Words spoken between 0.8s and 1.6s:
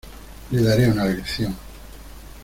una lección.